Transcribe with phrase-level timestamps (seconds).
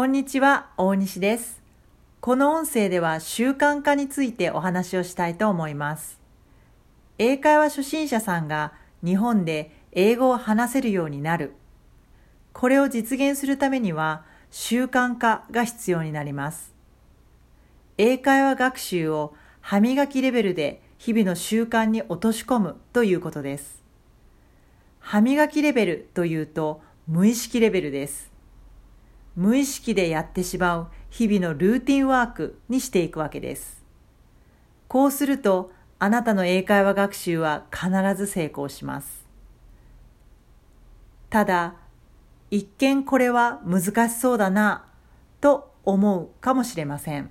[0.00, 1.60] こんにちは、大西です。
[2.22, 6.18] この音声では習慣化についてお話をしたいと思います。
[7.18, 8.72] 英会話初心者さんが
[9.04, 11.52] 日本で英語を話せるようになる。
[12.54, 16.72] これを実現するためには習慣化が必要になります。
[17.98, 23.82] 英会話学習を歯磨きレベルで日々の習慣に落とし込むということです。
[24.98, 28.29] 歯磨きレベルというと無意識レベルです。
[29.36, 33.82] 無意識でやってしまう日々のルーティンワークにしていくわけです。
[34.88, 39.26] こうすると、あなたの英会話学習は必ず成功します。
[41.28, 41.74] ただ、
[42.50, 44.86] 一見これは難しそうだな、
[45.40, 47.30] と思うかもしれません。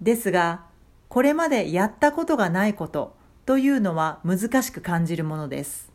[0.00, 0.64] ですが、
[1.08, 5.92] これまでやったことがないことというのは難しく感じるものです。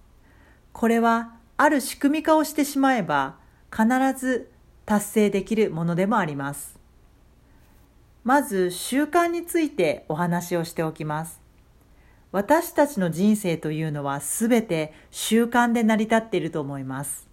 [0.74, 3.38] これはある仕組み化をしてしまえば
[3.72, 3.88] 必
[4.20, 4.52] ず
[4.86, 6.80] 達成できるものでもあります。
[8.24, 11.42] まず習慣についてお話をしておきます。
[12.32, 17.28] 私たちの人生というのはすべて習慣で成り立っていると思います。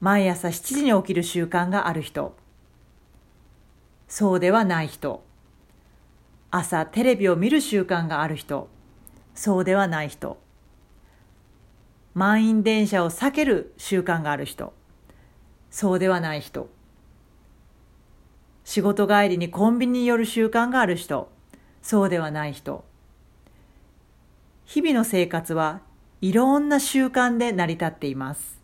[0.00, 2.36] 毎朝7時に起きる習慣がある人、
[4.08, 5.24] そうではない人、
[6.50, 8.68] 朝テレビを見る習慣がある人、
[9.34, 10.38] そうではない人、
[12.14, 14.72] 満員電車を避ける習慣がある人、
[15.76, 16.70] そうではない人。
[18.64, 21.30] 仕事帰りにコンビニに寄る習慣がある人、
[21.82, 22.82] そうではない人。
[24.64, 25.82] 日々の生活は
[26.22, 28.58] いろんな習慣で成り立っています。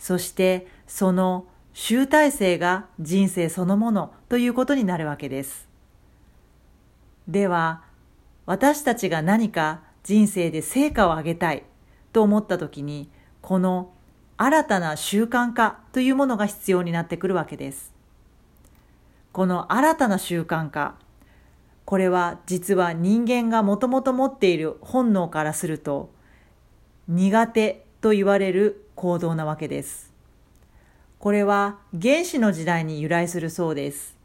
[0.00, 5.68] そしてその集大成が人生そのものということになるわけです。
[7.28, 7.84] では、
[8.44, 11.62] 私たちが何か人生で成果を上げたい
[12.12, 13.08] と思った時に、
[13.40, 13.92] この
[14.38, 17.94] 新たな習慣化というものが必要になってくるわけです。
[19.32, 20.94] この新たな習慣化、
[21.86, 26.10] これは実は人間がもともと持っている本能からすると
[27.08, 30.12] 苦手と言われる行動なわけです。
[31.18, 34.16] これは原始の時代に由来するそうです。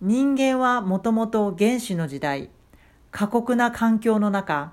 [0.00, 2.50] 人間はもともと原始の時代、
[3.12, 4.72] 過酷な環境の中、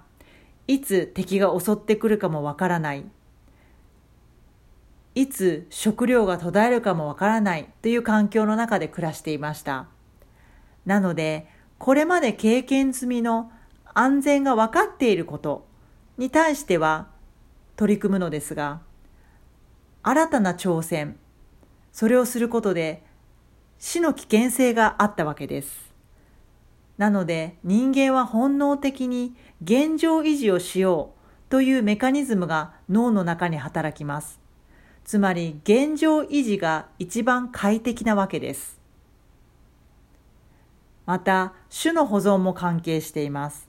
[0.66, 3.06] いつ敵が襲ってくるかもわからない
[5.20, 9.88] いつ食料が途絶えるかもわからないという環境の中で暮らしていました。
[10.86, 11.46] なので、
[11.78, 13.52] これまで経験済みの
[13.94, 15.68] 安全が分かっていること
[16.18, 17.10] に対しては
[17.76, 18.80] 取り組むのですが、
[20.04, 21.18] 新たな挑戦、
[21.92, 23.04] それをすることで
[23.78, 25.94] 死の危険性があったわけです。
[26.98, 34.40] なので人間は本能的に現状維持をしようというメカニズムが脳の中に働きます。
[35.10, 38.80] つまり現状維持が一番快適なわけです。
[41.08, 43.68] また、種の保存も関係しています。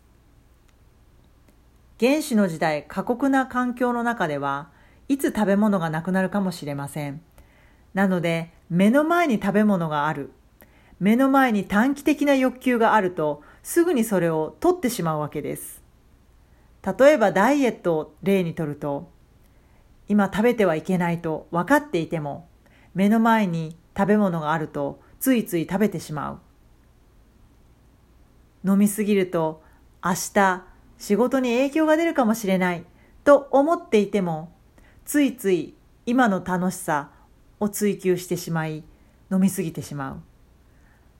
[1.99, 4.69] 原始の時代、過酷な環境の中では、
[5.09, 7.23] いつ食べ物がなくなるかもしれません。
[7.95, 10.33] なので、目の前に食べ物がある。
[10.99, 15.83] 目の前に短期的な欲求があると、すぐにそれを取ってしまうわけです。
[16.84, 19.09] 例えばダイエットを例にとると、
[20.10, 22.48] 今食べてはいけないと分かっていても、
[22.94, 26.41] 目の前に食べ物があるとついつい食べてしまう。
[28.69, 29.62] 飲みすぎると
[30.04, 30.65] 明日
[30.98, 32.84] 仕事に影響が出るかもしれない
[33.22, 34.53] と思っていても、
[35.04, 35.75] ついつい
[36.06, 37.12] 今の楽しさ
[37.60, 38.82] を追求してしまい、
[39.31, 40.21] 飲みすぎてしまう。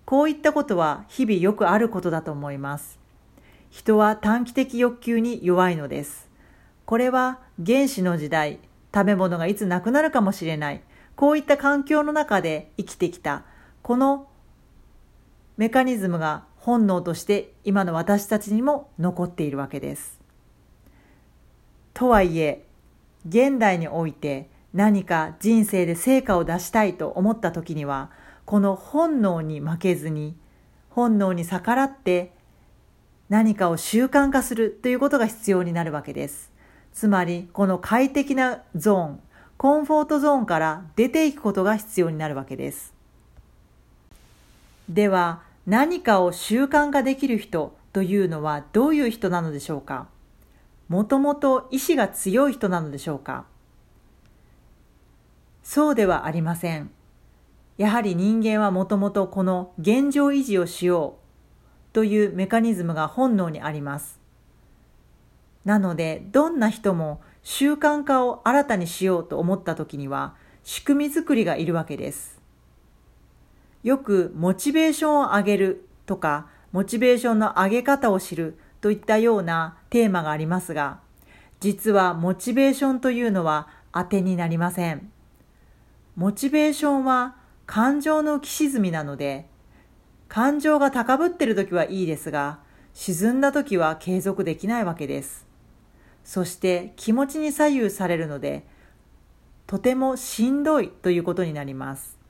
[0.05, 2.99] こういったことは日々よくあることだと思います。
[3.71, 6.29] 人は短期的欲求に弱いのです。
[6.87, 8.59] これは原始の時代、
[8.95, 10.83] 食べ物がいつなくなるかもしれない。
[11.17, 13.45] こういった環境の中で生きてきた。
[13.83, 14.29] この
[15.57, 20.21] メカニズムが本能として今の私たちにも残っているわけです。
[21.95, 22.65] とはいえ、
[23.29, 28.11] 現代において何か人生で成果を出したいと思った時には、
[28.45, 30.37] この本能に負けずに、
[30.89, 32.33] 本能に逆らって
[33.29, 36.50] 何かを習慣化するということが必要になるわけです。
[36.93, 39.21] つまりこの快適なゾーン、
[39.57, 42.95] コンフォートゾーンから出ていくことが必要になるわけです。
[44.89, 50.09] では何かを習慣化できる人というのはどういう人なのでしょうか？
[50.89, 53.45] もともと意志が強い人なのでしょうか？
[55.63, 56.91] そうではありません。
[57.79, 64.20] やはり人間はもともとこの現状維持をしようというメカニズムが本能にあります。
[65.65, 70.35] なので、どんな人も習慣化を新たにしようと思った時には、
[70.65, 72.41] 仕組み作りがいるわけです。
[73.83, 81.01] よくモチベーションを上げるとか、モチベーションの上げ方を知るといったようなテーマがありますが、
[81.61, 85.11] 実はモチベーションというのは当てになりません。
[86.17, 87.37] モチベーションは
[87.67, 89.47] 感情の浮き沈みなので、
[90.29, 92.61] 感情が高ぶっている時はいいですが、
[92.95, 95.50] 沈んだ時は継続できないわけです。
[96.31, 98.65] そして気持ちに左右されるので、
[99.67, 102.21] とてもしんどいということになります。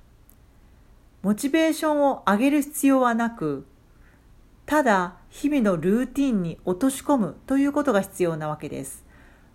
[1.21, 3.67] モチベーションを上げる必要はなく、
[4.65, 9.05] ただ日々のルーティンに落とし込むということが必要なわけです。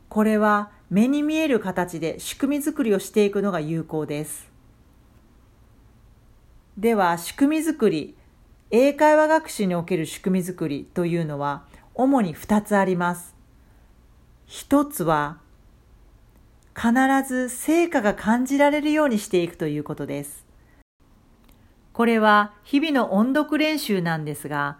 [0.09, 4.51] これは目に見える形で仕組み作りをしていくのが有効です。
[6.77, 8.15] では仕組み作り、
[8.69, 11.65] 英会話学習における仕組み作りというのは
[11.95, 13.34] 主に2つあります。
[14.47, 15.37] 1つは
[16.75, 16.91] 必
[17.27, 20.45] ず成果が感じられるようにしていくということです。
[21.93, 24.77] これは日々の音読練習なんですが、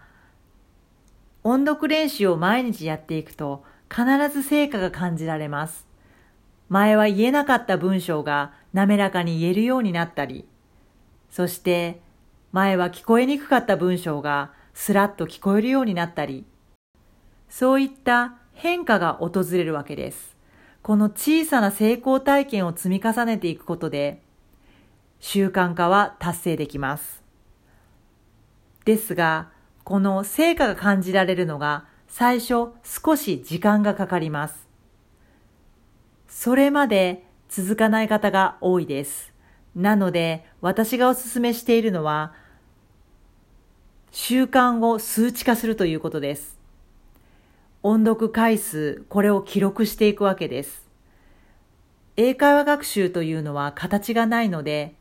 [1.42, 5.86] 音読練習を毎日やっていくと必ず成果が感じられます。
[6.68, 10.46] 前は言えなかった文章が滑らかに言えるようになったり、
[11.30, 12.00] そして
[12.52, 16.44] 前は聞こえにくかった文章がスラッと聞こえるようになったり、
[17.48, 20.34] そういった変化が訪れるわけです。
[20.82, 24.22] この小さな成功体験を積み重ねていくことで、
[25.20, 27.22] 習慣化は達成できます。
[28.86, 29.50] ですが、
[29.84, 34.66] この成果が感じられるのが最初少し時間がかかります。
[36.26, 39.34] それまで続かない方が多いです。
[39.74, 42.32] なので、私がお勧めしているのは、
[44.12, 46.55] 習慣を数値化するということです。
[47.82, 50.86] 音読回数、これを記録していくわけです。
[52.16, 54.94] 英会話学習というのは形がないので、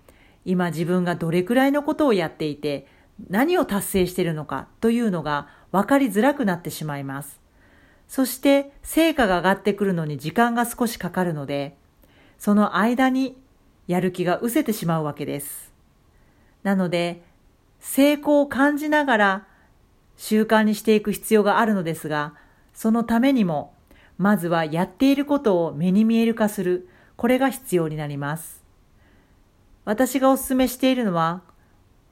[0.43, 2.87] 今自分がどれくらいのことをやっていて、
[3.29, 7.39] 何を達成しているのかというのが分かりづらくなってしまいます。
[8.07, 11.77] そして成果が上がってくるのに時間が少しかかるので、
[12.37, 13.37] その間に
[13.87, 15.71] やる気が失せてしまうわけです。
[16.63, 17.23] なので、
[17.79, 19.47] 成功を感じながら
[20.17, 22.33] 習慣にしていく必要があるのですが、
[22.75, 23.73] そのためにも、
[24.17, 28.63] まずはやっていることを目に見える化する、これが必要になります。
[29.85, 31.41] 私がお勧めしているのは、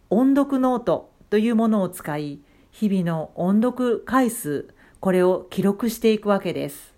[0.10, 2.40] 音読ノートというものを使い、
[2.72, 6.94] 日々の音読回数、これを記録していくわけです。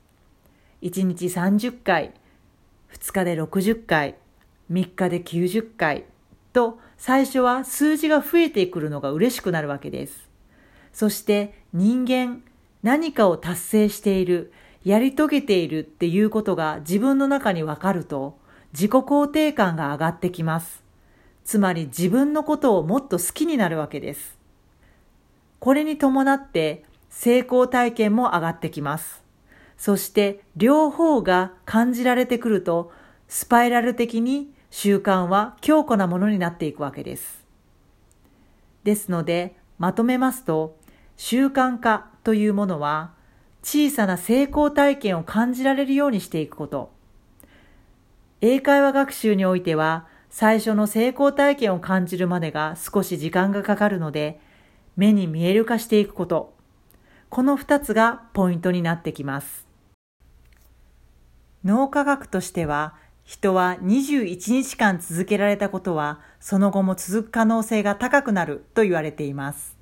[0.84, 2.14] 1日30回、
[2.94, 4.16] 2日で60回、
[4.72, 6.06] 3日で90回
[6.54, 10.30] と最初は数字が増えてくるのが嬉しくなるわけです。
[10.94, 12.44] そして人間
[12.86, 14.54] 何かを達成している、
[14.84, 18.38] やり遂げているっていうことが自分の中にわかると
[18.74, 20.84] 自己肯定感が上がってきます。
[21.46, 24.38] つまり自分のことをもっと好きになるわけです。
[25.58, 29.24] これに伴って成功体験も上がってきます。
[29.80, 32.92] そして両方が感じられてくると
[33.28, 37.44] スパイラル的に習慣は強固なものになっていくわけです。
[38.84, 40.78] ですので、まとめますと、
[41.18, 43.14] 習慣化というものは、
[43.62, 46.92] 小さな成功体験を感じられるようにしていくこと。
[48.42, 54.42] 英会話学習においては、最初の成功体験を感じるまでが少し時間がかかるので、
[54.98, 56.56] 目に見える化していくこと。
[57.30, 59.68] この二つがポイントになってきます。
[61.64, 69.75] 脳科学としては、人は21日間続けられたことはその後も続く可能性が高くなると言われています。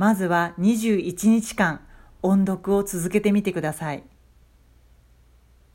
[0.00, 1.82] まずは21日間
[2.22, 4.02] 音読を続けてみてください。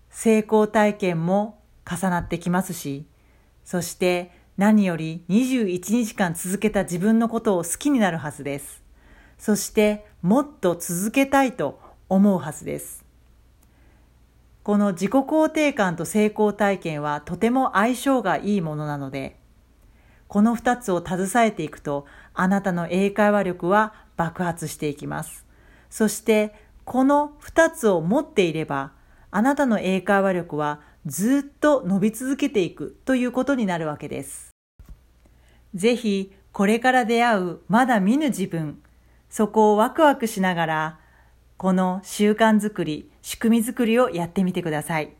[0.09, 3.05] 成功体験も重なってきますし、
[3.63, 8.81] そして何より21日間続けた自分のことを好きになるはずです。
[9.37, 11.79] そしてもっと続けたいと
[12.09, 13.05] 思うはずです。
[14.63, 19.37] この自己肯定感と成功体験はとても相性がいいものなので、
[20.27, 25.45] この二つを携えていくと、あなたの英会話力は爆発していきます。
[25.89, 26.53] そして、
[26.83, 28.91] この二つを持っていれば、
[29.31, 34.51] あなたの英会話力はずっと伸び続けていくということになるわけです。
[35.73, 38.81] ぜひ、これから出会うまだ見ぬ自分、
[39.29, 40.99] そこをワクワクしながら、
[41.57, 45.13] この習慣づくり、仕組みづくりをやってみてください。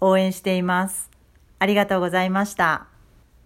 [0.00, 1.10] 応援しています。
[1.58, 2.97] ありがとうございました。